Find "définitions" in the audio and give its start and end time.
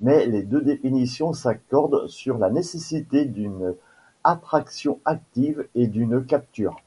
0.62-1.34